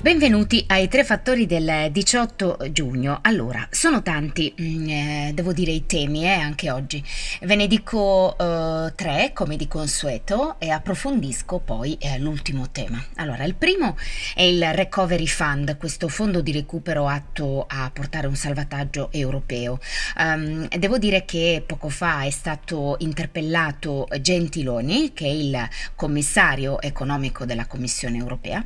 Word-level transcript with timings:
Benvenuti 0.00 0.62
ai 0.68 0.86
tre 0.86 1.02
fattori 1.02 1.44
del 1.44 1.90
18 1.90 2.68
giugno. 2.70 3.18
Allora, 3.20 3.66
sono 3.72 4.00
tanti, 4.00 4.54
mm, 4.58 4.88
eh, 4.88 5.30
devo 5.34 5.52
dire, 5.52 5.72
i 5.72 5.86
temi 5.86 6.22
eh, 6.22 6.34
anche 6.34 6.70
oggi. 6.70 7.02
Ve 7.40 7.56
ne 7.56 7.66
dico 7.66 8.36
eh, 8.38 8.92
tre, 8.94 9.32
come 9.34 9.56
di 9.56 9.66
consueto, 9.66 10.54
e 10.60 10.70
approfondisco 10.70 11.58
poi 11.58 11.98
eh, 11.98 12.16
l'ultimo 12.20 12.70
tema. 12.70 13.04
Allora, 13.16 13.42
il 13.42 13.56
primo 13.56 13.96
è 14.36 14.42
il 14.42 14.72
Recovery 14.72 15.26
Fund, 15.26 15.76
questo 15.76 16.06
fondo 16.06 16.42
di 16.42 16.52
recupero 16.52 17.08
atto 17.08 17.66
a 17.68 17.90
portare 17.92 18.28
un 18.28 18.36
salvataggio 18.36 19.10
europeo. 19.10 19.80
Um, 20.16 20.68
devo 20.68 20.98
dire 20.98 21.24
che 21.24 21.64
poco 21.66 21.88
fa 21.88 22.22
è 22.22 22.30
stato 22.30 22.94
interpellato 23.00 24.06
Gentiloni, 24.20 25.12
che 25.12 25.24
è 25.24 25.28
il 25.28 25.68
commissario 25.96 26.80
economico 26.80 27.44
della 27.44 27.66
Commissione 27.66 28.16
europea 28.16 28.64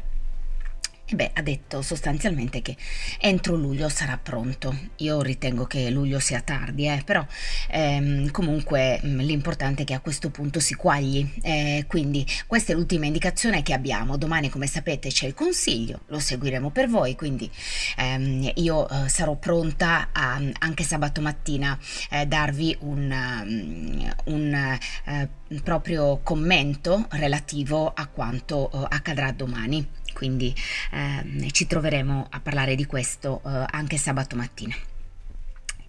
Beh, 1.11 1.31
ha 1.35 1.43
detto 1.43 1.83
sostanzialmente 1.83 2.63
che 2.63 2.75
entro 3.21 3.55
luglio 3.55 3.91
sarà 3.91 4.17
pronto. 4.17 4.75
Io 4.97 5.21
ritengo 5.21 5.67
che 5.67 5.91
luglio 5.91 6.19
sia 6.19 6.41
tardi, 6.41 6.87
eh, 6.87 7.03
però 7.05 7.27
ehm, 7.69 8.31
comunque 8.31 8.99
mm, 9.05 9.19
l'importante 9.19 9.83
è 9.83 9.85
che 9.85 9.93
a 9.93 10.01
questo 10.01 10.31
punto 10.31 10.59
si 10.59 10.75
quagli. 10.75 11.29
Eh, 11.43 11.85
quindi 11.87 12.27
questa 12.47 12.73
è 12.73 12.75
l'ultima 12.75 13.05
indicazione 13.05 13.63
che 13.63 13.75
abbiamo. 13.75 14.17
Domani, 14.17 14.49
come 14.49 14.67
sapete, 14.67 15.11
c'è 15.11 15.27
il 15.27 15.35
consiglio, 15.35 16.01
lo 16.07 16.19
seguiremo 16.19 16.71
per 16.71 16.89
voi, 16.89 17.15
quindi 17.15 17.51
ehm, 17.99 18.51
io 18.55 18.89
eh, 18.89 19.09
sarò 19.11 19.35
pronta 19.35 20.09
a, 20.13 20.41
anche 20.61 20.83
sabato 20.83 21.21
mattina 21.21 21.79
eh, 22.11 22.25
darvi 22.27 22.75
un, 22.81 23.11
um, 23.45 24.15
un 24.35 24.79
uh, 25.07 25.61
proprio 25.63 26.21
commento 26.23 27.07
relativo 27.11 27.93
a 27.95 28.07
quanto 28.07 28.71
uh, 28.73 28.87
accadrà 28.89 29.31
domani 29.33 30.01
quindi 30.13 30.55
eh, 30.93 31.51
ci 31.51 31.67
troveremo 31.67 32.27
a 32.31 32.41
parlare 32.41 32.75
di 32.75 32.87
questo 32.87 33.41
eh, 33.45 33.67
anche 33.71 33.97
sabato 33.97 34.37
mattina. 34.37 34.75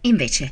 Invece, 0.06 0.52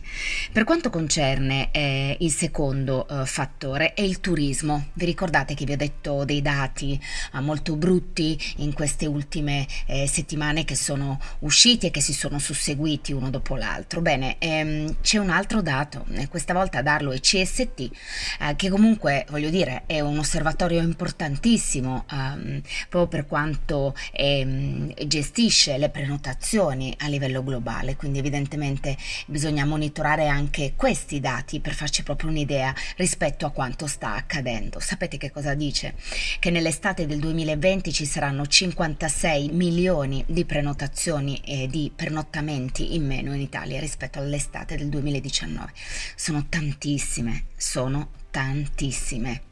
per 0.53 0.63
quanto 0.63 0.89
concerne 0.89 1.71
eh, 1.71 2.15
il 2.21 2.31
secondo 2.31 3.05
eh, 3.05 3.25
fattore, 3.25 3.93
è 3.93 3.99
il 3.99 4.21
turismo. 4.21 4.91
Vi 4.93 5.03
ricordate 5.03 5.55
che 5.55 5.65
vi 5.65 5.73
ho 5.73 5.77
detto 5.77 6.23
dei 6.23 6.41
dati 6.41 6.97
eh, 7.33 7.39
molto 7.41 7.75
brutti 7.75 8.39
in 8.57 8.71
queste 8.71 9.07
ultime 9.07 9.67
eh, 9.87 10.07
settimane 10.07 10.63
che 10.63 10.75
sono 10.75 11.19
usciti 11.39 11.87
e 11.87 11.91
che 11.91 11.99
si 11.99 12.13
sono 12.13 12.39
susseguiti 12.39 13.11
uno 13.11 13.29
dopo 13.29 13.57
l'altro? 13.57 13.99
Bene, 13.99 14.37
ehm, 14.39 15.01
c'è 15.01 15.17
un 15.17 15.29
altro 15.29 15.61
dato, 15.61 16.05
questa 16.29 16.53
volta 16.53 16.77
a 16.77 16.81
darlo 16.81 17.11
è 17.11 17.19
CST, 17.19 17.79
eh, 17.79 18.55
che 18.55 18.69
comunque, 18.69 19.25
voglio 19.31 19.49
dire, 19.49 19.83
è 19.85 19.99
un 19.99 20.17
osservatorio 20.17 20.79
importantissimo 20.79 22.05
ehm, 22.09 22.61
proprio 22.87 23.07
per 23.07 23.27
quanto 23.27 23.95
ehm, 24.13 24.93
gestisce 25.07 25.77
le 25.77 25.89
prenotazioni 25.89 26.95
a 26.99 27.09
livello 27.09 27.43
globale, 27.43 27.97
quindi 27.97 28.19
evidentemente 28.19 28.95
bisogna 29.25 29.39
bisogna 29.41 29.65
monitorare 29.65 30.27
anche 30.27 30.73
questi 30.75 31.19
dati 31.19 31.61
per 31.61 31.73
farci 31.73 32.03
proprio 32.03 32.29
un'idea 32.29 32.75
rispetto 32.97 33.47
a 33.47 33.49
quanto 33.49 33.87
sta 33.87 34.13
accadendo. 34.13 34.79
Sapete 34.79 35.17
che 35.17 35.31
cosa 35.31 35.55
dice? 35.55 35.95
Che 36.37 36.51
nell'estate 36.51 37.07
del 37.07 37.17
2020 37.17 37.91
ci 37.91 38.05
saranno 38.05 38.45
56 38.45 39.49
milioni 39.49 40.23
di 40.27 40.45
prenotazioni 40.45 41.41
e 41.43 41.65
di 41.65 41.91
pernottamenti 41.93 42.93
in 42.93 43.07
meno 43.07 43.33
in 43.33 43.41
Italia 43.41 43.79
rispetto 43.79 44.19
all'estate 44.19 44.77
del 44.77 44.89
2019. 44.89 45.71
Sono 46.15 46.45
tantissime, 46.47 47.45
sono 47.57 48.11
tantissime 48.29 49.49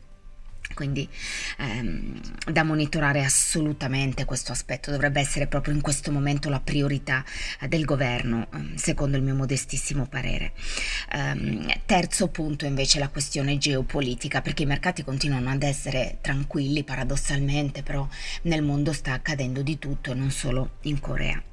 quindi 0.73 1.07
ehm, 1.57 2.19
da 2.51 2.63
monitorare 2.63 3.23
assolutamente 3.23 4.25
questo 4.25 4.51
aspetto, 4.51 4.91
dovrebbe 4.91 5.19
essere 5.19 5.47
proprio 5.47 5.73
in 5.73 5.81
questo 5.81 6.11
momento 6.11 6.49
la 6.49 6.59
priorità 6.59 7.23
eh, 7.59 7.67
del 7.67 7.85
governo, 7.85 8.47
ehm, 8.53 8.75
secondo 8.75 9.17
il 9.17 9.23
mio 9.23 9.35
modestissimo 9.35 10.05
parere. 10.07 10.53
Um, 11.13 11.65
terzo 11.85 12.27
punto 12.27 12.65
invece 12.65 12.99
la 12.99 13.09
questione 13.09 13.57
geopolitica, 13.57 14.41
perché 14.41 14.63
i 14.63 14.67
mercati 14.67 15.03
continuano 15.03 15.49
ad 15.49 15.63
essere 15.63 16.17
tranquilli 16.21 16.83
paradossalmente, 16.83 17.83
però 17.83 18.07
nel 18.43 18.63
mondo 18.63 18.93
sta 18.93 19.13
accadendo 19.13 19.61
di 19.61 19.77
tutto 19.79 20.11
e 20.11 20.15
non 20.15 20.31
solo 20.31 20.71
in 20.81 20.99
Corea. 20.99 21.48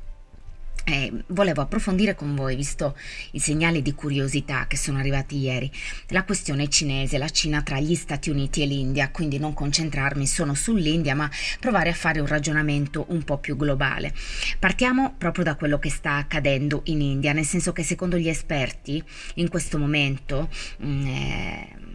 Eh, 0.89 1.13
volevo 1.29 1.63
approfondire 1.63 2.15
con 2.15 2.37
voi, 2.37 2.55
visto 2.55 2.97
i 3.33 3.41
segnali 3.41 3.83
di 3.83 3.93
curiosità 3.93 4.69
che 4.69 4.77
sono 4.77 4.99
arrivati 4.99 5.37
ieri, 5.37 5.69
la 6.11 6.23
questione 6.23 6.69
cinese, 6.69 7.19
la 7.19 7.29
Cina 7.29 7.61
tra 7.63 7.81
gli 7.81 7.97
Stati 7.97 8.31
Uniti 8.31 8.63
e 8.63 8.67
l'India, 8.67 9.11
quindi 9.11 9.41
non 9.41 9.53
concentrarmi 9.53 10.29
solo 10.29 10.55
sull'India, 10.55 11.17
ma 11.17 11.29
provare 11.59 11.91
a 11.91 11.93
fare 11.93 12.21
un 12.21 12.29
ragionamento 12.29 13.07
un 13.09 13.25
po' 13.25 13.39
più 13.39 13.57
globale. 13.57 14.15
Partiamo 14.61 15.17
proprio 15.19 15.43
da 15.43 15.57
quello 15.57 15.81
che 15.81 15.91
sta 15.91 16.19
accadendo 16.19 16.83
in 16.85 17.01
India, 17.01 17.33
nel 17.33 17.47
senso 17.47 17.73
che 17.73 17.83
secondo 17.83 18.17
gli 18.17 18.29
esperti 18.29 19.03
in 19.35 19.49
questo 19.49 19.79
momento 19.79 20.49
mh, 20.79 20.87
mm, 20.87 21.07
eh, 21.07 21.86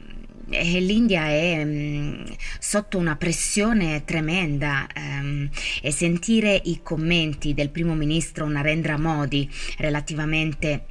eh, 0.51 0.79
l'India 0.79 1.27
è 1.27 1.63
mh, 1.63 1.69
mm, 1.69 2.23
sotto 2.59 2.97
una 2.97 3.15
pressione 3.15 4.03
tremenda 4.05 4.87
um, 4.95 5.49
e 5.81 5.91
sentire 5.91 6.59
i 6.65 6.81
commenti 6.83 7.53
del 7.53 7.69
primo 7.69 7.93
ministro 7.93 8.47
Narendra 8.47 8.97
Modi 8.97 9.49
relativamente 9.77 10.85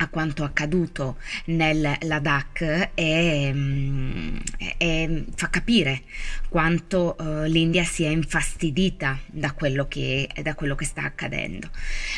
a 0.00 0.08
quanto 0.08 0.44
accaduto 0.44 1.16
nel 1.46 1.96
Ladakh 2.00 2.90
e, 2.94 3.50
mm, 3.52 4.36
e 4.78 5.24
fa 5.34 5.50
capire 5.50 6.02
quanto 6.48 7.16
uh, 7.18 7.44
l'India 7.44 7.84
sia 7.84 8.10
infastidita 8.10 9.18
da 9.26 9.52
quello 9.52 9.86
che, 9.86 10.28
da 10.42 10.54
quello 10.54 10.74
che 10.74 10.84
sta 10.84 11.02
accadendo, 11.02 11.68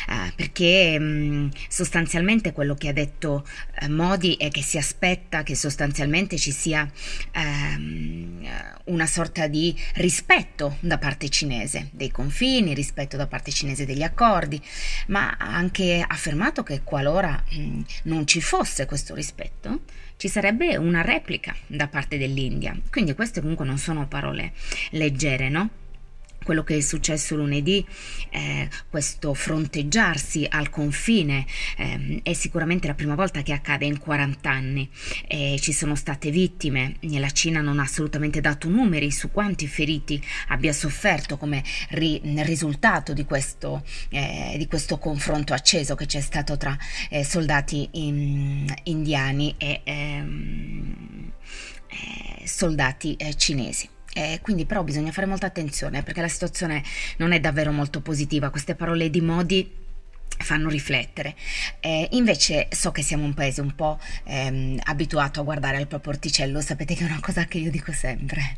uh, 0.07 0.33
perché 0.35 0.95
um, 0.99 1.51
sostanzialmente 1.67 2.51
quello 2.51 2.73
che 2.73 2.87
ha 2.87 2.93
detto 2.93 3.45
uh, 3.81 3.91
Modi 3.91 4.35
è 4.35 4.49
che 4.49 4.63
si 4.63 4.77
aspetta 4.77 5.43
che 5.43 5.55
sostanzialmente 5.55 6.37
ci 6.37 6.51
sia 6.51 6.89
um, 7.35 8.41
una 8.85 9.05
sorta 9.05 9.47
di 9.47 9.75
rispetto 9.95 10.77
da 10.79 10.97
parte 10.97 11.29
cinese 11.29 11.89
dei 11.91 12.09
confini, 12.09 12.73
rispetto 12.73 13.17
da 13.17 13.27
parte 13.27 13.51
cinese 13.51 13.85
degli 13.85 14.03
accordi, 14.03 14.59
ma 15.07 15.35
ha 15.37 15.53
anche 15.53 16.03
affermato 16.05 16.63
che 16.63 16.81
qualora 16.83 17.43
um, 17.51 17.72
non 18.03 18.25
ci 18.27 18.41
fosse 18.41 18.85
questo 18.85 19.13
rispetto, 19.13 19.81
ci 20.17 20.27
sarebbe 20.27 20.77
una 20.77 21.01
replica 21.01 21.55
da 21.67 21.87
parte 21.87 22.17
dell'India. 22.17 22.75
Quindi 22.89 23.13
queste 23.13 23.41
comunque 23.41 23.65
non 23.65 23.77
sono 23.77 24.07
parole 24.07 24.53
leggere, 24.91 25.49
no? 25.49 25.69
Quello 26.43 26.63
che 26.63 26.77
è 26.77 26.81
successo 26.81 27.35
lunedì, 27.35 27.85
eh, 28.29 28.69
questo 28.89 29.33
fronteggiarsi 29.33 30.45
al 30.49 30.69
confine, 30.69 31.45
eh, 31.77 32.19
è 32.23 32.33
sicuramente 32.33 32.87
la 32.87 32.93
prima 32.93 33.15
volta 33.15 33.41
che 33.41 33.53
accade 33.53 33.85
in 33.85 33.97
40 33.97 34.49
anni. 34.49 34.89
Eh, 35.27 35.57
ci 35.59 35.73
sono 35.73 35.95
state 35.95 36.29
vittime, 36.29 36.97
la 37.01 37.29
Cina 37.31 37.61
non 37.61 37.79
ha 37.79 37.83
assolutamente 37.83 38.41
dato 38.41 38.69
numeri 38.69 39.11
su 39.11 39.31
quanti 39.31 39.67
feriti 39.67 40.21
abbia 40.47 40.73
sofferto 40.73 41.37
come 41.37 41.63
ri- 41.89 42.21
risultato 42.23 43.13
di 43.13 43.23
questo, 43.25 43.83
eh, 44.09 44.55
di 44.57 44.67
questo, 44.67 44.97
confronto 44.97 45.53
acceso 45.53 45.95
che 45.95 46.05
c'è 46.05 46.21
stato 46.21 46.55
tra 46.57 46.77
eh, 47.09 47.23
soldati 47.23 47.89
in, 47.93 48.71
indiani 48.83 49.55
e 49.57 49.81
ehm, 49.83 51.31
eh, 51.87 52.47
soldati 52.47 53.17
cinesi. 53.35 53.92
Eh, 54.15 54.39
quindi 54.41 54.65
però 54.65 54.83
bisogna 54.83 55.11
fare 55.11 55.25
molta 55.25 55.47
attenzione 55.47 56.03
perché 56.03 56.21
la 56.21 56.27
situazione 56.27 56.83
non 57.17 57.31
è 57.31 57.39
davvero 57.39 57.71
molto 57.71 58.01
positiva. 58.01 58.49
Queste 58.49 58.75
parole 58.75 59.09
di 59.09 59.21
Modi 59.21 59.81
fanno 60.37 60.69
riflettere. 60.69 61.35
Eh, 61.79 62.09
invece 62.11 62.67
so 62.71 62.91
che 62.91 63.01
siamo 63.01 63.25
un 63.25 63.33
paese 63.33 63.61
un 63.61 63.73
po' 63.75 63.99
ehm, 64.25 64.79
abituato 64.83 65.39
a 65.39 65.43
guardare 65.43 65.77
al 65.77 65.87
proprio 65.87 66.13
orticello, 66.13 66.61
sapete 66.61 66.95
che 66.95 67.03
è 67.03 67.07
una 67.07 67.19
cosa 67.21 67.45
che 67.45 67.57
io 67.57 67.71
dico 67.71 67.91
sempre. 67.91 68.55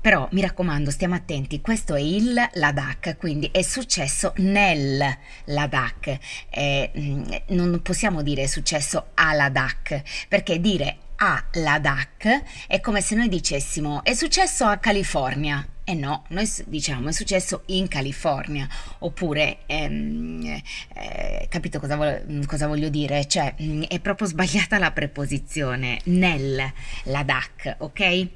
Però 0.00 0.26
mi 0.32 0.40
raccomando, 0.40 0.90
stiamo 0.90 1.14
attenti, 1.14 1.60
questo 1.60 1.94
è 1.94 2.00
il 2.00 2.34
Ladakh, 2.54 3.16
quindi 3.18 3.48
è 3.52 3.62
successo 3.62 4.32
nel 4.38 5.00
Ladakh. 5.44 6.18
Eh, 6.50 7.42
non 7.48 7.80
possiamo 7.82 8.20
dire 8.22 8.42
è 8.42 8.46
successo 8.46 9.10
a 9.14 9.32
Ladakh, 9.32 10.02
perché 10.26 10.60
dire 10.60 10.96
a 11.24 11.40
Ladakh 11.52 12.66
è 12.66 12.80
come 12.80 13.00
se 13.00 13.14
noi 13.14 13.28
dicessimo 13.28 14.02
è 14.02 14.12
successo 14.12 14.64
a 14.64 14.78
California. 14.78 15.64
E 15.84 15.92
eh 15.92 15.94
no, 15.94 16.24
noi 16.28 16.48
diciamo 16.66 17.08
è 17.08 17.12
successo 17.12 17.62
in 17.66 17.88
California, 17.88 18.68
oppure, 19.00 19.58
ehm, 19.66 20.60
eh, 20.94 21.46
capito 21.48 21.80
cosa, 21.80 21.96
vo- 21.96 22.44
cosa, 22.46 22.66
voglio 22.66 22.88
dire? 22.88 23.26
Cioè, 23.26 23.54
è 23.88 24.00
proprio 24.00 24.28
sbagliata 24.28 24.78
la 24.78 24.92
preposizione 24.92 26.00
nel 26.04 26.72
Ladakh, 27.04 27.76
ok? 27.78 28.28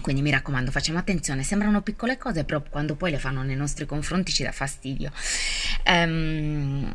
Quindi 0.00 0.22
mi 0.22 0.30
raccomando, 0.30 0.70
facciamo 0.70 0.98
attenzione, 0.98 1.42
sembrano 1.42 1.82
piccole 1.82 2.16
cose, 2.16 2.44
però 2.44 2.62
quando 2.62 2.94
poi 2.94 3.10
le 3.10 3.18
fanno 3.18 3.42
nei 3.42 3.56
nostri 3.56 3.84
confronti 3.84 4.32
ci 4.32 4.42
dà 4.42 4.52
fastidio. 4.52 5.10
Um, 5.86 6.90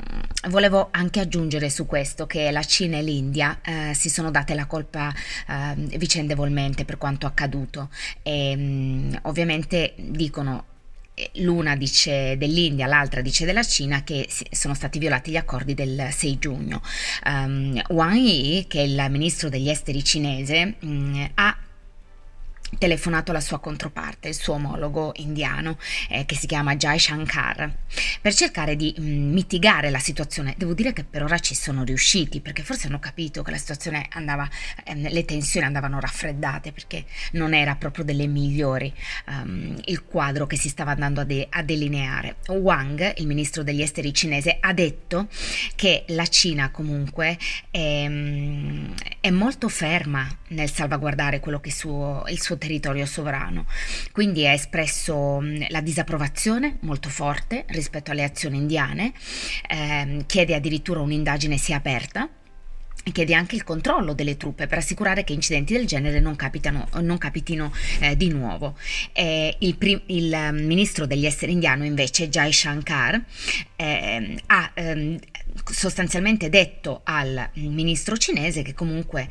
volevo 0.50 0.88
anche 0.91 1.19
aggiungere 1.19 1.69
su 1.69 1.85
questo 1.85 2.25
che 2.25 2.50
la 2.51 2.63
Cina 2.63 2.97
e 2.97 3.03
l'India 3.03 3.59
uh, 3.65 3.94
si 3.94 4.09
sono 4.09 4.31
date 4.31 4.53
la 4.53 4.65
colpa 4.65 5.13
uh, 5.47 5.75
vicendevolmente 5.97 6.85
per 6.85 6.97
quanto 6.97 7.25
accaduto 7.25 7.89
e 8.21 8.53
um, 8.55 9.19
ovviamente 9.23 9.94
dicono 9.97 10.65
eh, 11.15 11.29
l'una 11.35 11.75
dice 11.75 12.38
dell'India, 12.38 12.88
l'altra 12.88 13.21
dice 13.21 13.45
della 13.45 13.63
Cina 13.63 14.03
che 14.03 14.27
sono 14.51 14.73
stati 14.73 14.97
violati 14.97 15.31
gli 15.31 15.38
accordi 15.38 15.73
del 15.73 16.07
6 16.11 16.39
giugno. 16.39 16.81
Um, 17.25 17.79
Wang 17.89 18.15
Yi, 18.15 18.65
che 18.67 18.79
è 18.79 18.83
il 18.83 19.05
ministro 19.09 19.50
degli 19.50 19.69
esteri 19.69 20.03
cinese, 20.03 20.75
um, 20.81 21.29
ha 21.35 21.57
telefonato 22.78 23.31
alla 23.31 23.40
sua 23.40 23.60
controparte, 23.60 24.30
il 24.30 24.36
suo 24.36 24.54
omologo 24.54 25.12
indiano, 25.18 25.78
eh, 26.10 26.25
che 26.25 26.36
si 26.36 26.48
chiama 26.48 26.75
Jai 26.75 27.00
Shankar, 27.00 27.72
per 28.22 28.34
cercare 28.34 28.75
di 28.75 28.94
mh, 28.98 29.04
mm, 29.04 29.34
mitigare 29.34 29.90
la 29.90 30.00
situazione. 30.00 30.54
Devo 30.58 30.74
dire 30.74 30.94
che 30.94 31.04
per 31.04 31.24
ora 31.24 31.40
ci 31.40 31.56
sono 31.56 31.84
riusciti, 31.84 32.42
perché 32.42 32.64
forse 32.64 32.88
hanno 32.88 33.00
capito 33.00 33.44
che 33.44 33.52
la 33.52 33.58
situazione 33.58 34.08
andava, 34.12 34.48
ehm, 34.86 35.10
le 35.10 35.25
tensioni 35.25 35.66
andavano 35.66 36.00
raffreddate, 36.00 36.72
perché 36.72 37.06
non 37.34 37.54
era 37.54 37.75
proprio 37.75 38.04
delle 38.04 38.28
migliori 38.28 38.94
um, 39.28 39.75
il 39.86 40.04
quadro 40.04 40.48
che 40.48 40.58
si 40.58 40.70
stava 40.70 40.92
andando 40.92 41.22
a, 41.22 41.24
de- 41.24 41.48
a 41.50 41.62
delineare. 41.62 42.38
Wang, 42.48 43.14
il 43.18 43.28
ministro 43.28 43.64
degli 43.64 43.81
esteri 43.81 44.14
cinese, 44.14 44.58
ha 44.60 44.74
detto 44.74 45.28
che 45.75 46.06
la 46.08 46.25
Cina 46.28 46.72
comunque 46.72 47.38
è, 47.70 48.06
mm, 48.08 48.92
è 49.20 49.30
molto 49.30 49.70
ferma 49.70 50.28
nel 50.50 50.72
salvaguardare 50.72 51.40
quello 51.40 51.60
che 51.60 51.72
suo, 51.72 52.24
il 52.28 52.42
suo 52.42 52.58
territorio 52.63 53.06
sovrano. 53.06 53.65
Quindi 54.12 54.48
ha 54.48 54.54
espresso 54.54 55.42
la 55.68 55.81
disapprovazione 55.81 56.77
molto 56.81 57.10
forte 57.10 57.65
rispetto 57.68 58.12
alle 58.12 58.24
azioni 58.24 58.57
indiane, 58.57 59.12
eh, 59.68 60.24
chiede 60.25 60.56
addirittura 60.56 61.01
un'indagine 61.01 61.57
sia 61.57 61.75
aperta 61.75 62.30
chiede 63.12 63.33
anche 63.33 63.56
il 63.56 63.65
controllo 63.65 64.13
delle 64.13 64.38
truppe 64.38 64.65
per 64.65 64.77
assicurare 64.77 65.25
che 65.25 65.33
incidenti 65.33 65.74
del 65.74 65.86
genere 65.86 66.21
non, 66.21 66.38
capitano, 66.38 66.88
non 67.01 67.18
capitino 67.18 67.74
eh, 68.00 68.15
di 68.15 68.30
nuovo. 68.30 68.77
Eh, 69.12 69.54
il, 69.60 69.75
prim- 69.75 70.04
il, 70.06 70.51
ministro 70.54 71.06
degli 71.06 71.25
esteri 71.25 71.51
indiano 71.51 71.83
invece, 71.83 72.30
Jai 72.30 72.54
Shankar, 72.54 73.21
eh, 73.75 74.42
ha 74.45 74.71
ehm, 74.74 75.19
sostanzialmente 75.71 76.50
detto 76.50 77.01
al 77.03 77.50
ministro 77.53 78.17
cinese 78.17 78.61
che 78.61 78.73
comunque 78.73 79.23
eh, 79.23 79.27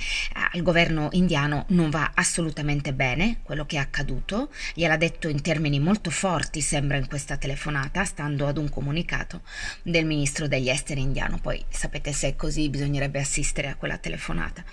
al 0.52 0.62
governo 0.62 1.08
indiano 1.12 1.64
non 1.68 1.90
va 1.90 2.12
assolutamente 2.14 2.92
bene 2.92 3.40
quello 3.42 3.66
che 3.66 3.76
è 3.76 3.80
accaduto, 3.80 4.50
gliel'ha 4.74 4.96
detto 4.96 5.28
in 5.28 5.40
termini 5.42 5.80
molto 5.80 6.10
forti, 6.10 6.60
sembra 6.60 6.96
in 6.96 7.06
questa 7.06 7.36
telefonata, 7.36 8.04
stando 8.04 8.46
ad 8.46 8.56
un 8.56 8.68
comunicato 8.68 9.42
del 9.82 10.04
ministro 10.04 10.48
degli 10.48 10.68
esteri 10.68 11.00
indiano. 11.00 11.38
Poi 11.38 11.64
sapete 11.68 12.12
se 12.12 12.28
è 12.28 12.36
così 12.36 12.68
bisognerebbe 12.68 13.20
assistere 13.20 13.68
a 13.68 13.76
quella 13.76 13.98
telefonata. 13.98 14.64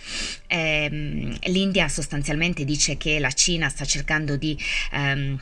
Ehm, 0.47 1.37
L'India 1.43 1.87
sostanzialmente 1.87 2.65
dice 2.65 2.97
che 2.97 3.19
la 3.19 3.31
Cina 3.31 3.69
sta 3.69 3.85
cercando 3.85 4.35
di 4.35 4.57
ehm, 4.91 5.39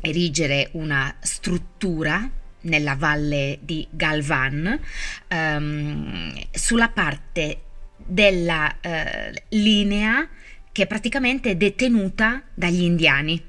erigere 0.00 0.68
una 0.72 1.14
struttura 1.20 2.30
nella 2.66 2.94
valle 2.94 3.58
di 3.62 3.86
Galvan, 3.90 4.80
um, 5.28 6.32
sulla 6.50 6.88
parte 6.88 7.60
della 7.96 8.76
uh, 8.82 9.32
linea 9.50 10.28
che 10.70 10.82
è 10.82 10.86
praticamente 10.86 11.56
detenuta 11.56 12.42
dagli 12.54 12.82
indiani. 12.82 13.42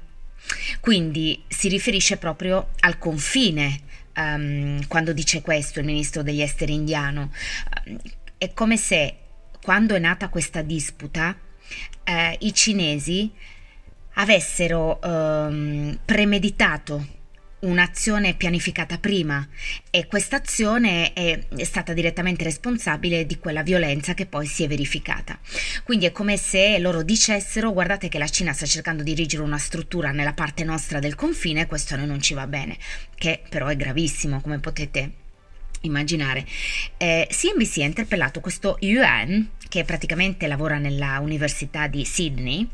Quindi 0.80 1.42
si 1.46 1.68
riferisce 1.68 2.16
proprio 2.16 2.70
al 2.80 2.98
confine 2.98 3.80
um, 4.16 4.86
quando 4.86 5.12
dice 5.12 5.42
questo 5.42 5.78
il 5.80 5.84
ministro 5.84 6.22
degli 6.22 6.40
esteri 6.40 6.72
indiano. 6.72 7.30
È 8.38 8.52
come 8.54 8.76
se 8.76 9.16
quando 9.62 9.94
è 9.94 9.98
nata 9.98 10.28
questa 10.28 10.62
disputa 10.62 11.36
uh, 11.36 12.36
i 12.38 12.54
cinesi 12.54 13.30
avessero 14.14 14.98
um, 15.02 15.98
premeditato 16.04 17.16
un'azione 17.60 18.34
pianificata 18.34 18.98
prima 18.98 19.46
e 19.90 20.06
questa 20.06 20.36
azione 20.36 21.12
è, 21.12 21.40
stata 21.64 21.92
direttamente 21.92 22.44
responsabile 22.44 23.26
di 23.26 23.38
quella 23.38 23.62
violenza 23.62 24.14
che 24.14 24.26
poi 24.26 24.46
si 24.46 24.62
è 24.62 24.68
verificata. 24.68 25.38
Quindi 25.82 26.06
è 26.06 26.12
come 26.12 26.36
se 26.36 26.78
loro 26.78 27.02
dicessero 27.02 27.72
guardate 27.72 28.08
che 28.08 28.18
la 28.18 28.28
Cina 28.28 28.52
sta 28.52 28.66
cercando 28.66 29.02
di 29.02 29.14
dirigere 29.14 29.42
una 29.42 29.58
struttura 29.58 30.12
nella 30.12 30.34
parte 30.34 30.64
nostra 30.64 30.98
del 30.98 31.14
confine 31.14 31.62
e 31.62 31.66
questo 31.66 31.94
a 31.94 31.96
noi 31.96 32.06
non 32.06 32.20
ci 32.20 32.34
va 32.34 32.46
bene, 32.46 32.76
che 33.16 33.42
però 33.48 33.66
è 33.66 33.76
gravissimo 33.76 34.40
come 34.40 34.58
potete 34.58 35.26
immaginare. 35.82 36.44
Eh, 36.96 37.28
CNBC 37.30 37.78
ha 37.78 37.84
interpellato 37.84 38.40
questo 38.40 38.76
Yuan 38.80 39.48
che 39.68 39.84
praticamente 39.84 40.46
lavora 40.46 40.78
nella 40.78 41.18
Università 41.20 41.86
di 41.86 42.04
Sydney 42.04 42.66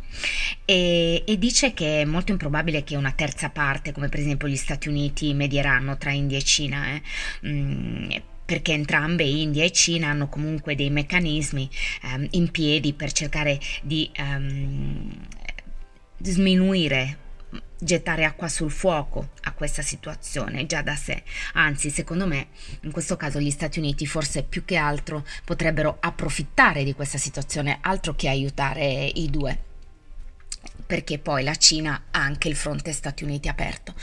e, 0.64 1.22
e, 1.26 1.38
dice 1.38 1.74
che 1.74 2.02
è 2.02 2.04
molto 2.04 2.32
improbabile 2.32 2.84
che 2.84 2.96
una 2.96 3.12
terza 3.12 3.50
parte, 3.50 3.92
come 3.92 4.08
per 4.08 4.20
esempio 4.20 4.48
gli 4.48 4.56
Stati 4.56 4.88
Uniti, 4.88 5.34
medieranno 5.34 5.96
tra 5.96 6.12
India 6.12 6.38
e 6.38 6.42
Cina. 6.42 6.94
Eh, 6.94 7.02
mm, 7.46 8.10
perché 8.44 8.72
entrambe 8.72 9.24
India 9.24 9.64
e 9.64 9.72
Cina 9.72 10.08
hanno 10.10 10.28
comunque 10.28 10.74
dei 10.74 10.90
meccanismi 10.90 11.68
um, 12.02 12.26
in 12.32 12.50
piedi 12.50 12.92
per 12.92 13.10
cercare 13.10 13.58
di 13.80 14.10
um, 14.18 15.10
sminuire 16.18 17.23
gettare 17.78 18.24
acqua 18.24 18.48
sul 18.48 18.70
fuoco 18.70 19.30
a 19.42 19.52
questa 19.52 19.82
situazione 19.82 20.66
già 20.66 20.82
da 20.82 20.96
sé. 20.96 21.22
Anzi, 21.54 21.90
secondo 21.90 22.26
me, 22.26 22.48
in 22.82 22.90
questo 22.90 23.16
caso 23.16 23.40
gli 23.40 23.50
Stati 23.50 23.78
Uniti 23.78 24.06
forse 24.06 24.42
più 24.42 24.64
che 24.64 24.76
altro 24.76 25.24
potrebbero 25.44 25.96
approfittare 26.00 26.84
di 26.84 26.94
questa 26.94 27.18
situazione, 27.18 27.78
altro 27.80 28.14
che 28.14 28.28
aiutare 28.28 29.10
i 29.14 29.28
due 29.30 29.72
perché 30.86 31.18
poi 31.18 31.42
la 31.42 31.54
Cina 31.54 32.04
ha 32.10 32.18
anche 32.18 32.48
il 32.48 32.56
fronte 32.56 32.92
Stati 32.92 33.24
Uniti 33.24 33.48
aperto. 33.48 33.94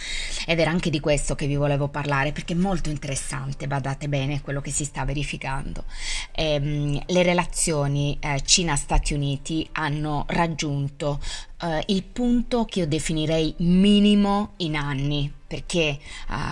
Ed 0.46 0.60
era 0.60 0.72
anche 0.72 0.90
di 0.90 1.00
questo 1.00 1.36
che 1.36 1.48
vi 1.48 1.56
volevo 1.56 1.88
parlare, 1.88 2.32
perché 2.32 2.54
è 2.54 2.58
molto 2.58 2.90
interessante, 2.90 3.68
badate 3.68 4.08
bene, 4.08 4.42
quello 4.42 4.62
che 4.62 4.72
si 4.72 4.86
sta 4.86 5.06
verificando. 5.06 5.86
Ehm, 6.34 7.02
le 7.06 7.24
relazioni 7.24 8.18
eh, 8.20 8.42
Cina-Stati 8.44 9.14
Uniti 9.14 9.68
hanno 9.74 10.26
raggiunto 10.28 11.20
eh, 11.62 11.84
il 11.88 12.04
punto 12.04 12.66
che 12.66 12.80
io 12.80 12.88
definirei 12.88 13.54
minimo 13.58 14.54
in 14.58 14.76
anni, 14.76 15.32
perché 15.46 15.80
eh, 15.80 16.00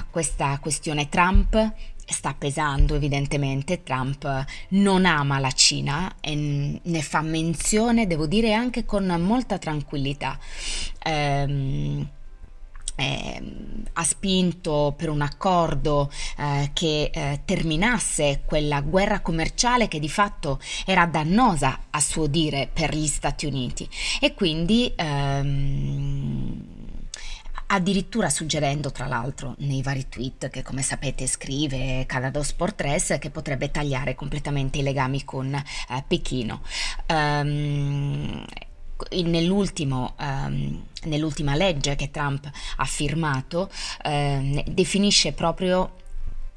questa 0.10 0.58
questione 0.60 1.10
Trump 1.10 1.74
sta 2.14 2.36
pesando 2.38 2.96
evidentemente, 2.96 3.84
Trump 3.84 4.46
non 4.70 5.06
ama 5.06 5.40
la 5.40 5.52
Cina 5.52 6.16
e 6.20 6.80
ne 6.82 7.02
fa 7.02 7.22
menzione, 7.22 8.08
devo 8.08 8.28
dire, 8.28 8.54
anche 8.54 8.86
con 8.86 9.06
molta 9.20 9.58
tranquillità. 9.58 10.38
Ehm, 11.04 12.08
eh, 13.00 13.42
ha 13.94 14.04
spinto 14.04 14.94
per 14.98 15.10
un 15.10 15.22
accordo 15.22 16.12
eh, 16.38 16.72
che 16.74 17.10
eh, 17.14 17.42
terminasse 17.46 18.42
quella 18.46 18.82
guerra 18.82 19.22
commerciale 19.22 19.88
che 19.88 20.00
di 20.00 20.10
fatto 20.10 20.60
era 20.86 21.06
dannosa 21.06 21.86
a 21.90 22.00
suo 22.02 22.28
dire 22.28 22.70
per 22.72 22.94
gli 22.94 23.08
Stati 23.08 23.46
Uniti 23.46 23.88
e 24.20 24.34
quindi 24.34 24.92
ehm, 24.96 26.79
addirittura 27.72 28.30
suggerendo 28.30 28.92
tra 28.92 29.08
l'altro 29.08 29.56
nei 29.60 29.82
vari 29.82 30.08
tweet 30.10 30.50
che 30.50 30.64
come 30.64 30.82
sapete 30.82 31.28
scrive 31.28 32.06
Canada 32.06 32.42
Sport 32.44 32.76
3 32.76 33.20
che 33.20 33.30
potrebbe 33.30 33.72
tagliare 33.72 34.16
completamente 34.16 34.80
i 34.80 34.84
legami 34.84 35.24
con 35.24 35.54
eh, 35.54 36.04
Pechino. 36.08 36.62
Um, 37.08 38.46
um, 40.18 40.84
nell'ultima 41.04 41.56
legge 41.56 41.96
che 41.96 42.12
Trump 42.12 42.50
ha 42.78 42.86
firmato 42.86 43.70
eh, 44.04 44.64
definisce 44.68 45.32
proprio 45.34 45.92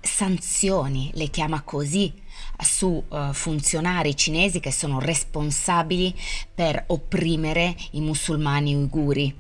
sanzioni, 0.03 1.11
le 1.15 1.29
chiama 1.29 1.63
così, 1.63 2.13
su 2.59 3.03
uh, 3.09 3.33
funzionari 3.33 4.17
cinesi 4.17 4.61
che 4.61 4.73
sono 4.73 4.99
responsabili 5.01 6.15
per 6.55 6.85
opprimere 6.89 7.75
i 7.93 8.01
musulmani 8.01 8.75
uiguri. 8.75 9.35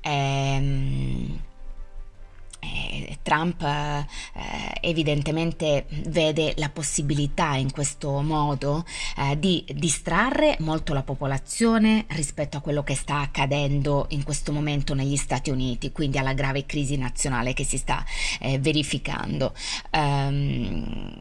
Ehm, 0.00 1.38
eh, 1.40 1.47
Trump 3.22 3.62
eh, 3.62 4.06
evidentemente 4.80 5.86
vede 6.06 6.54
la 6.56 6.70
possibilità 6.70 7.56
in 7.56 7.70
questo 7.70 8.22
modo 8.22 8.84
eh, 9.16 9.38
di 9.38 9.64
distrarre 9.74 10.56
molto 10.60 10.94
la 10.94 11.02
popolazione 11.02 12.06
rispetto 12.08 12.56
a 12.56 12.60
quello 12.60 12.82
che 12.82 12.94
sta 12.94 13.20
accadendo 13.20 14.06
in 14.10 14.22
questo 14.22 14.52
momento 14.52 14.94
negli 14.94 15.16
Stati 15.16 15.50
Uniti, 15.50 15.92
quindi 15.92 16.18
alla 16.18 16.32
grave 16.32 16.64
crisi 16.64 16.96
nazionale 16.96 17.52
che 17.52 17.64
si 17.64 17.76
sta 17.76 18.04
eh, 18.40 18.58
verificando. 18.58 19.52
Um, 19.92 21.16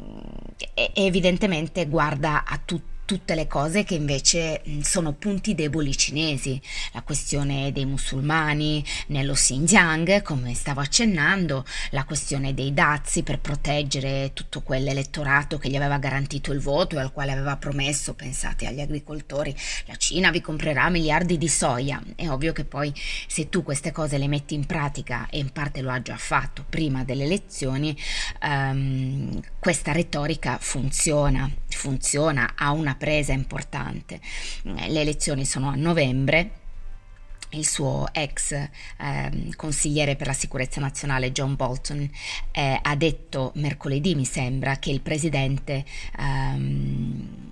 evidentemente 0.93 1.87
guarda 1.87 2.45
a 2.45 2.59
tutti 2.63 2.96
tutte 3.07 3.35
le 3.35 3.47
cose 3.47 3.85
che 3.85 3.95
invece 3.95 4.61
sono 4.81 5.13
punti 5.13 5.55
deboli 5.55 5.95
cinesi, 5.95 6.61
la 6.91 7.01
questione 7.03 7.71
dei 7.71 7.85
musulmani 7.85 8.83
nello 9.07 9.31
Xinjiang, 9.31 10.21
come 10.23 10.53
stavo 10.53 10.81
accennando, 10.81 11.63
la 11.91 12.03
questione 12.03 12.53
dei 12.53 12.73
dazi 12.73 13.23
per 13.23 13.39
proteggere 13.39 14.31
tutto 14.33 14.61
quell'elettorato 14.61 15.57
che 15.57 15.69
gli 15.69 15.77
aveva 15.77 15.97
garantito 15.99 16.51
il 16.51 16.59
voto 16.59 16.97
e 16.97 16.99
al 16.99 17.13
quale 17.13 17.31
aveva 17.31 17.55
promesso, 17.55 18.13
pensate 18.13 18.67
agli 18.67 18.81
agricoltori, 18.81 19.55
la 19.85 19.95
Cina 19.95 20.29
vi 20.29 20.41
comprerà 20.41 20.89
miliardi 20.89 21.37
di 21.37 21.47
soia. 21.47 22.03
È 22.13 22.27
ovvio 22.27 22.51
che 22.51 22.65
poi 22.65 22.93
se 23.25 23.47
tu 23.47 23.63
queste 23.63 23.93
cose 23.93 24.17
le 24.17 24.27
metti 24.27 24.53
in 24.53 24.65
pratica 24.65 25.27
e 25.29 25.37
in 25.37 25.51
parte 25.51 25.79
lo 25.79 25.91
ha 25.91 26.01
già 26.01 26.17
fatto 26.17 26.65
prima 26.67 27.05
delle 27.05 27.23
elezioni, 27.23 27.97
um, 28.41 29.39
questa 29.59 29.93
retorica 29.93 30.57
funziona, 30.59 31.49
funziona, 31.77 32.53
ha 32.55 32.71
una 32.71 32.95
presa 32.95 33.31
importante. 33.31 34.19
Le 34.63 34.99
elezioni 34.99 35.45
sono 35.45 35.69
a 35.69 35.75
novembre. 35.75 36.65
Il 37.51 37.65
suo 37.65 38.09
ex 38.11 38.51
eh, 38.51 38.69
consigliere 39.55 40.17
per 40.17 40.27
la 40.27 40.33
sicurezza 40.33 40.81
nazionale 40.81 41.31
John 41.31 41.55
Bolton 41.55 42.09
eh, 42.51 42.79
ha 42.81 42.95
detto 42.97 43.53
mercoledì, 43.55 44.15
mi 44.15 44.25
sembra, 44.25 44.75
che 44.79 44.89
il 44.91 44.99
presidente 44.99 45.85
ehm, 46.19 47.46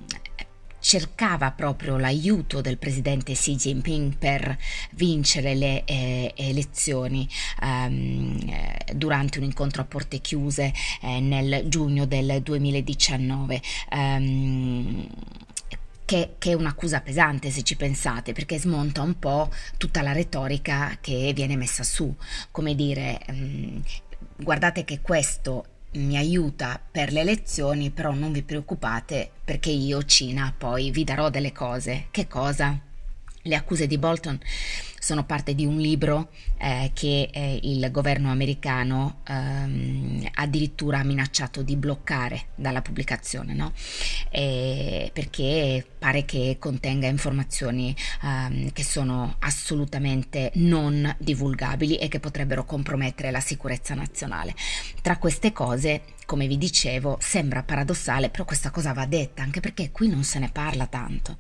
cercava 0.86 1.50
proprio 1.50 1.98
l'aiuto 1.98 2.62
del 2.62 2.78
presidente 2.78 3.34
Xi 3.34 3.56
Jinping 3.56 4.18
per 4.18 4.56
vincere 4.92 5.56
le 5.56 5.84
eh, 5.84 6.32
elezioni 6.36 7.28
um, 7.62 8.38
durante 8.94 9.40
un 9.40 9.46
incontro 9.46 9.82
a 9.82 9.86
porte 9.86 10.20
chiuse 10.20 10.72
eh, 11.02 11.20
nel 11.22 11.64
giugno 11.70 12.06
del 12.06 12.40
2019. 12.44 13.62
Um, 13.90 14.00
ehm, 14.00 15.08
che, 16.06 16.36
che, 16.38 16.52
è 16.52 16.54
un'accusa 16.54 17.02
pesante 17.02 17.50
se 17.50 17.64
ci 17.64 17.76
pensate, 17.76 18.34
perché 18.34 18.60
smonta 18.60 19.02
un 19.02 19.18
po' 19.18 19.50
tutta 19.78 20.04
la 20.04 20.12
retorica 20.12 21.00
che 21.02 21.32
viene 21.34 21.58
messa 21.58 21.82
su, 21.82 22.16
come 22.52 22.76
dire, 22.76 23.20
um, 23.30 23.82
guardate 24.38 24.86
che 24.86 25.02
questo 25.02 25.66
mi 25.96 26.18
aiuta 26.18 26.80
per 26.92 27.12
le 27.12 27.22
elezioni, 27.22 27.92
però 27.92 28.14
non 28.14 28.32
vi 28.32 28.44
preoccupate 28.44 29.32
perché 29.44 29.70
io, 29.70 30.04
Cina, 30.04 30.54
poi 30.58 30.92
vi 30.92 31.04
darò 31.04 31.30
delle 31.30 31.52
cose. 31.52 32.08
Che 32.12 32.28
cosa? 32.28 32.85
Le 33.48 33.56
accuse 33.56 33.86
di 33.86 34.00
Bolton 34.00 34.40
sono 35.06 35.24
parte 35.24 35.54
di 35.54 35.68
un 35.68 35.78
libro 35.78 36.30
eh, 36.58 36.90
che 36.96 37.30
eh, 37.32 37.60
il 37.62 37.92
governo 37.92 38.32
americano 38.32 39.22
ehm, 39.28 40.28
addirittura 40.34 40.98
ha 40.98 41.04
minacciato 41.04 41.62
di 41.62 41.76
bloccare 41.76 42.48
dalla 42.56 42.82
pubblicazione, 42.82 43.54
no? 43.54 43.72
e 44.32 45.12
perché 45.14 45.86
pare 46.00 46.26
che 46.26 46.58
contenga 46.58 47.06
informazioni 47.06 47.96
ehm, 48.24 48.72
che 48.72 48.84
sono 48.84 49.36
assolutamente 49.42 50.50
non 50.56 51.16
divulgabili 51.20 51.98
e 51.98 52.08
che 52.08 52.20
potrebbero 52.20 52.66
compromettere 52.66 53.30
la 53.30 53.42
sicurezza 53.42 53.94
nazionale. 53.94 54.56
Tra 55.04 55.18
queste 55.18 55.52
cose 55.52 56.02
come 56.26 56.48
vi 56.48 56.58
dicevo, 56.58 57.18
sembra 57.22 57.62
paradossale, 57.62 58.32
però 58.32 58.46
questa 58.46 58.72
cosa 58.72 58.94
va 58.94 59.06
detta, 59.06 59.44
anche 59.44 59.60
perché 59.60 59.92
qui 59.92 60.08
non 60.08 60.24
se 60.24 60.40
ne 60.40 60.50
parla 60.50 60.88
tanto 60.88 61.38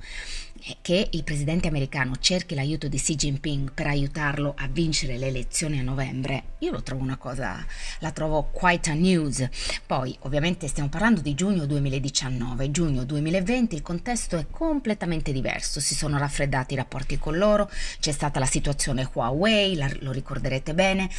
che 0.81 1.07
il 1.12 1.24
presidente 1.24 1.67
americano 1.67 2.15
cerchi 2.19 2.55
l'aiuto 2.55 2.88
di 2.88 2.98
Xi 2.98 3.15
Jinping 3.15 3.72
per 3.72 3.88
aiutarlo 3.88 4.53
a 4.57 4.67
vincere 4.67 5.17
le 5.17 5.27
elezioni 5.27 5.79
a 5.79 5.84
novembre, 5.84 6.55
io 6.60 6.72
lo 6.72 6.81
trovo 6.81 7.03
una 7.03 7.17
cosa, 7.17 7.63
la 8.00 8.12
trovo 8.12 8.50
quite 8.51 8.89
a 8.89 8.93
news. 8.93 9.48
Poi, 9.86 10.15
ovviamente, 10.22 10.67
stiamo 10.67 10.89
parlando 10.89 11.22
di 11.22 11.36
giugno 11.36 11.65
2019, 11.65 12.72
giugno 12.72 13.03
2020 13.03 13.75
il 13.75 13.81
contesto 13.81 14.38
è 14.38 14.48
completamente 14.50 15.31
diverso, 15.31 15.79
si 15.79 15.95
sono 15.95 16.17
raffreddati 16.17 16.74
i 16.74 16.77
rapporti 16.77 17.17
con 17.17 17.38
loro, 17.38 17.69
c'è 18.00 18.12
stata 18.12 18.39
la 18.39 18.45
situazione 18.45 19.10
Huawei, 19.12 19.75
la, 19.75 19.89
lo 20.00 20.12
ricorderete 20.12 20.74
bene, 20.74 21.10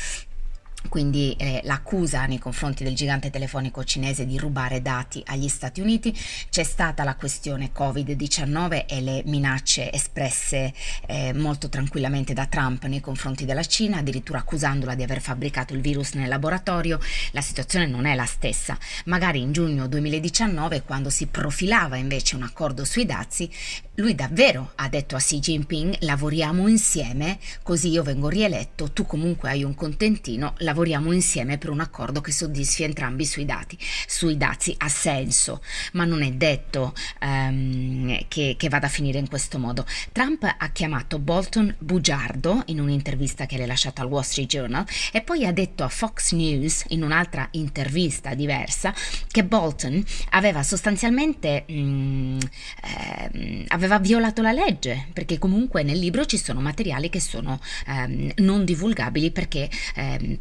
quindi 0.88 1.35
eh, 1.38 1.61
l'accusa 1.64 2.26
nei 2.26 2.38
confronti 2.38 2.85
del 2.85 2.95
gigante 2.95 3.30
telefonico 3.30 3.85
cinese 3.85 4.25
di 4.25 4.38
rubare 4.38 4.83
dati 4.83 5.23
agli 5.26 5.49
Stati 5.49 5.80
Uniti, 5.80 6.16
c'è 6.49 6.62
stata 6.62 7.04
la 7.04 7.16
questione 7.16 7.71
Covid-19 7.76 8.87
e 8.87 9.00
le 9.00 9.23
minacce 9.26 9.92
espresse 9.92 10.73
eh, 11.06 11.33
molto 11.33 11.68
tranquillamente 11.68 12.35
da 12.35 12.47
Trump 12.47 12.85
nei 12.85 13.00
confronti 13.00 13.45
della 13.45 13.64
Cina, 13.64 13.99
addirittura 13.99 14.38
accusandola 14.38 14.95
di 14.95 15.02
aver 15.02 15.21
fabbricato 15.21 15.75
il 15.75 15.80
virus 15.80 16.12
nel 16.12 16.28
laboratorio. 16.28 17.00
La 17.33 17.40
situazione 17.40 17.87
non 17.87 18.06
è 18.06 18.14
la 18.14 18.26
stessa. 18.26 18.78
Magari 19.06 19.40
in 19.40 19.52
giugno 19.52 19.88
2019, 19.88 20.83
quando 20.83 21.11
si 21.11 21.26
profilava 21.26 21.97
invece 21.97 22.37
un 22.37 22.42
accordo 22.42 22.85
sui 22.85 23.04
dazi, 23.06 23.50
lui 23.97 24.14
davvero 24.14 24.73
ha 24.75 24.88
detto 24.88 25.16
a 25.16 25.18
Xi 25.18 25.38
Jinping 25.38 25.97
lavoriamo 26.00 26.68
insieme, 26.68 27.38
così 27.62 27.88
io 27.88 28.02
vengo 28.02 28.28
rieletto, 28.28 28.90
tu 28.92 29.06
comunque 29.06 29.49
hai 29.49 29.64
un 29.64 29.75
contentino, 29.75 30.52
lavoriamo 30.66 31.12
insieme 31.12 31.58
per 31.58 31.70
un 31.70 31.80
accordo 31.80 32.20
che 32.20 32.32
soddisfi 32.32 32.82
entrambi 32.82 33.25
sui 33.25 33.44
dati. 33.44 33.78
Sui 34.06 34.37
dazi 34.37 34.75
ha 34.78 34.88
senso, 34.88 35.62
ma 35.92 36.04
non 36.04 36.23
è 36.23 36.32
detto 36.32 36.92
um, 37.23 38.18
che, 38.28 38.56
che, 38.58 38.68
vada 38.68 38.87
a 38.87 38.90
finire 38.90 39.18
in 39.18 39.28
questo 39.28 39.58
modo. 39.58 39.87
Trump 40.12 40.42
ha 40.42 40.68
chiamato 40.70 41.18
Bolton 41.18 41.75
bugiardo 41.78 42.62
in 42.66 42.80
un'intervista 42.80 43.46
che 43.46 43.56
le 43.56 43.62
ha 43.62 43.66
lasciato 43.66 44.02
al 44.02 44.08
Wall 44.08 44.23
Street 44.23 44.49
Journal 44.49 44.85
e 45.12 45.23
poi 45.23 45.46
ha 45.46 45.52
detto 45.52 45.85
a 45.85 45.88
Fox 45.88 46.32
News 46.32 46.85
in 46.88 47.02
un'altra 47.02 47.49
intervista 47.52 48.35
diversa 48.35 48.92
che 49.30 49.44
Bolton 49.44 50.04
aveva 50.30 50.64
sostanzialmente 50.64 51.64
um, 51.68 52.38
eh, 52.82 53.64
aveva 53.68 53.99
violato 54.00 54.42
la 54.42 54.52
legge 54.52 55.06
perché 55.12 55.38
comunque 55.38 55.85
nel 55.85 55.99
libro 55.99 56.25
ci 56.26 56.38
sono 56.38 56.61
materiali 56.61 57.08
che 57.08 57.20
sono 57.20 57.61
um, 57.87 58.30
non 58.37 58.64
divulgabili 58.64 59.30
perché 59.30 59.70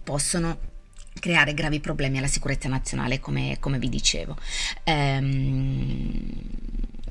possono 0.03 0.14
possono 0.15 0.57
creare 1.19 1.53
gravi 1.53 1.81
problemi 1.81 2.19
alla 2.19 2.27
sicurezza 2.27 2.69
nazionale, 2.69 3.19
come, 3.19 3.57
come 3.59 3.79
vi 3.79 3.89
dicevo. 3.89 4.37
Ehm, 4.85 6.29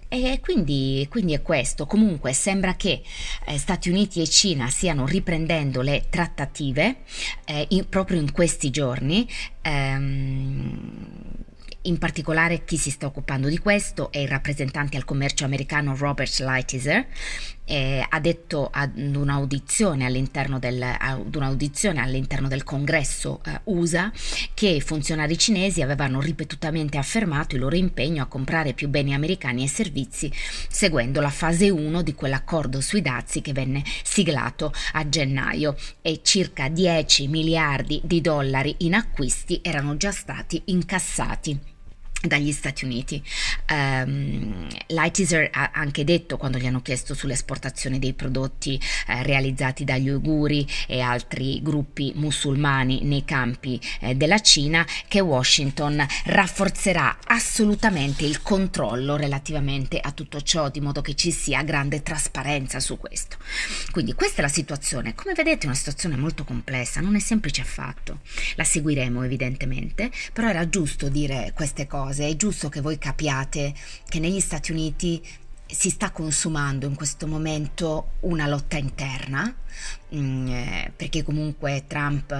e 0.08 0.40
quindi, 0.40 1.06
quindi, 1.10 1.34
è 1.34 1.42
questo. 1.42 1.84
Comunque 1.84 2.32
sembra 2.32 2.76
che 2.76 3.02
eh, 3.44 3.58
Stati 3.58 3.90
Uniti 3.90 4.22
e 4.22 4.28
Cina 4.28 4.70
stiano 4.70 5.04
riprendendo 5.04 5.82
le 5.82 6.06
trattative 6.08 7.02
eh, 7.44 7.66
in, 7.70 7.90
proprio 7.90 8.18
in 8.18 8.32
questi 8.32 8.70
giorni. 8.70 9.28
Ehm, 9.60 11.34
in 11.86 11.98
particolare 11.98 12.64
chi 12.64 12.78
si 12.78 12.90
sta 12.90 13.04
occupando 13.04 13.48
di 13.48 13.58
questo 13.58 14.10
è 14.10 14.18
il 14.18 14.28
rappresentante 14.28 14.96
al 14.96 15.04
commercio 15.04 15.44
americano 15.44 15.94
Robert 15.94 16.38
Lighthizer, 16.38 17.06
eh, 17.64 18.04
ha 18.08 18.20
detto 18.20 18.68
ad 18.70 18.96
un'audizione 18.96 20.04
all'interno 20.04 20.58
del, 20.58 20.82
ad 20.82 21.34
un'audizione 21.34 22.00
all'interno 22.00 22.48
del 22.48 22.64
congresso 22.64 23.40
eh, 23.44 23.60
USA 23.64 24.12
che 24.52 24.80
funzionari 24.80 25.38
cinesi 25.38 25.82
avevano 25.82 26.20
ripetutamente 26.20 26.98
affermato 26.98 27.54
il 27.54 27.62
loro 27.62 27.76
impegno 27.76 28.22
a 28.22 28.26
comprare 28.26 28.74
più 28.74 28.88
beni 28.88 29.14
americani 29.14 29.64
e 29.64 29.68
servizi 29.68 30.30
seguendo 30.68 31.20
la 31.20 31.30
fase 31.30 31.70
1 31.70 32.02
di 32.02 32.14
quell'accordo 32.14 32.80
sui 32.80 33.02
dazi 33.02 33.40
che 33.40 33.52
venne 33.52 33.82
siglato 34.02 34.72
a 34.92 35.08
gennaio. 35.08 35.76
E 36.02 36.20
circa 36.22 36.68
10 36.68 37.28
miliardi 37.28 38.00
di 38.04 38.20
dollari 38.20 38.74
in 38.78 38.94
acquisti 38.94 39.60
erano 39.62 39.96
già 39.96 40.10
stati 40.10 40.62
incassati 40.66 41.72
dagli 42.26 42.52
Stati 42.52 42.84
Uniti. 42.84 43.22
Um, 43.70 44.66
Lightyear 44.88 45.48
ha 45.52 45.70
anche 45.72 46.04
detto 46.04 46.36
quando 46.36 46.58
gli 46.58 46.66
hanno 46.66 46.82
chiesto 46.82 47.14
sull'esportazione 47.14 47.98
dei 47.98 48.12
prodotti 48.12 48.80
eh, 49.06 49.22
realizzati 49.22 49.84
dagli 49.84 50.08
uiguri 50.08 50.66
e 50.86 51.00
altri 51.00 51.62
gruppi 51.62 52.12
musulmani 52.16 53.02
nei 53.02 53.24
campi 53.24 53.80
eh, 54.00 54.14
della 54.14 54.40
Cina 54.40 54.86
che 55.08 55.20
Washington 55.20 56.04
rafforzerà 56.26 57.18
assolutamente 57.26 58.24
il 58.24 58.42
controllo 58.42 59.16
relativamente 59.16 59.98
a 60.00 60.12
tutto 60.12 60.40
ciò 60.42 60.70
di 60.70 60.80
modo 60.80 61.00
che 61.00 61.14
ci 61.14 61.30
sia 61.30 61.62
grande 61.62 62.02
trasparenza 62.02 62.80
su 62.80 62.98
questo. 62.98 63.36
Quindi 63.90 64.14
questa 64.14 64.38
è 64.38 64.42
la 64.42 64.48
situazione. 64.48 65.14
Come 65.14 65.34
vedete 65.34 65.64
è 65.64 65.66
una 65.66 65.74
situazione 65.74 66.16
molto 66.16 66.44
complessa, 66.44 67.00
non 67.00 67.16
è 67.16 67.20
semplice 67.20 67.60
affatto. 67.60 68.20
La 68.56 68.64
seguiremo 68.64 69.22
evidentemente, 69.22 70.10
però 70.32 70.48
era 70.48 70.68
giusto 70.68 71.08
dire 71.08 71.52
queste 71.54 71.86
cose, 71.86 72.13
è 72.22 72.36
giusto 72.36 72.68
che 72.68 72.80
voi 72.80 72.98
capiate 72.98 73.74
che 74.08 74.18
negli 74.20 74.40
Stati 74.40 74.72
Uniti 74.72 75.22
si 75.66 75.90
sta 75.90 76.10
consumando 76.10 76.86
in 76.86 76.94
questo 76.94 77.26
momento 77.26 78.12
una 78.20 78.46
lotta 78.46 78.76
interna, 78.76 79.54
mm, 80.14 80.48
eh, 80.48 80.92
perché 80.94 81.22
comunque 81.22 81.84
Trump 81.86 82.32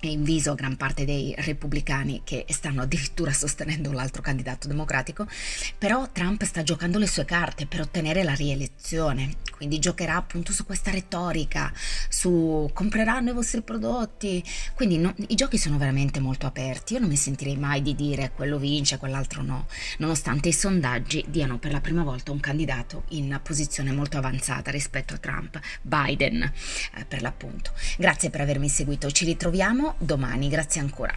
è 0.00 0.08
in 0.08 0.24
viso 0.24 0.56
gran 0.56 0.76
parte 0.76 1.04
dei 1.04 1.32
repubblicani 1.38 2.22
che 2.24 2.44
stanno 2.48 2.82
addirittura 2.82 3.32
sostenendo 3.32 3.92
l'altro 3.92 4.20
candidato 4.20 4.66
democratico, 4.66 5.28
però 5.78 6.08
Trump 6.10 6.42
sta 6.42 6.64
giocando 6.64 6.98
le 6.98 7.06
sue 7.06 7.24
carte 7.24 7.66
per 7.66 7.82
ottenere 7.82 8.24
la 8.24 8.34
rielezione, 8.34 9.36
quindi 9.62 9.78
giocherà 9.78 10.16
appunto 10.16 10.52
su 10.52 10.66
questa 10.66 10.90
retorica, 10.90 11.72
su 12.08 12.68
compreranno 12.72 13.30
i 13.30 13.32
vostri 13.32 13.62
prodotti, 13.62 14.42
quindi 14.74 14.98
no, 14.98 15.14
i 15.28 15.36
giochi 15.36 15.56
sono 15.56 15.78
veramente 15.78 16.18
molto 16.18 16.46
aperti, 16.46 16.94
io 16.94 16.98
non 16.98 17.08
mi 17.08 17.14
sentirei 17.14 17.56
mai 17.56 17.80
di 17.80 17.94
dire 17.94 18.32
quello 18.34 18.58
vince, 18.58 18.98
quell'altro 18.98 19.42
no, 19.42 19.68
nonostante 19.98 20.48
i 20.48 20.52
sondaggi 20.52 21.24
diano 21.28 21.58
per 21.58 21.70
la 21.70 21.80
prima 21.80 22.02
volta 22.02 22.32
un 22.32 22.40
candidato 22.40 23.04
in 23.10 23.38
posizione 23.40 23.92
molto 23.92 24.18
avanzata 24.18 24.72
rispetto 24.72 25.14
a 25.14 25.18
Trump, 25.18 25.60
Biden 25.80 26.42
eh, 26.42 27.04
per 27.04 27.22
l'appunto. 27.22 27.70
Grazie 27.96 28.30
per 28.30 28.40
avermi 28.40 28.68
seguito, 28.68 29.12
ci 29.12 29.24
ritroviamo 29.24 29.94
domani. 29.98 30.48
Grazie 30.48 30.80
ancora. 30.80 31.16